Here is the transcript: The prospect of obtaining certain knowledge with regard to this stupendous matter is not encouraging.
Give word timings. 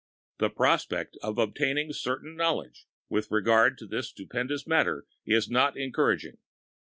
The 0.39 0.49
prospect 0.49 1.15
of 1.21 1.37
obtaining 1.37 1.93
certain 1.93 2.35
knowledge 2.35 2.87
with 3.07 3.29
regard 3.29 3.77
to 3.77 3.85
this 3.85 4.09
stupendous 4.09 4.65
matter 4.65 5.05
is 5.27 5.47
not 5.47 5.77
encouraging. 5.77 6.39